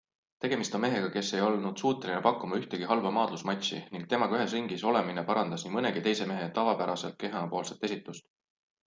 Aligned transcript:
Tegemist 0.43 0.75
on 0.77 0.81
mehega, 0.83 1.09
kes 1.15 1.27
ei 1.39 1.41
olnud 1.47 1.81
suuteline 1.83 2.23
pakkuma 2.27 2.57
ühtegi 2.61 2.87
halba 2.93 3.11
maadlusmatši 3.17 3.81
ning 3.97 4.07
temaga 4.15 4.39
ühes 4.39 4.55
ringis 4.57 4.87
olemine 4.93 5.25
parandas 5.29 5.67
nii 5.69 5.75
mõnegi 5.77 6.03
teise 6.09 6.27
mehe 6.33 6.49
tavapäraselt 6.57 7.21
kehvemapoolset 7.27 7.87
esitust. 7.91 8.29